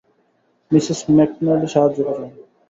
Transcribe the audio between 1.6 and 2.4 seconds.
সাহায্য করুন।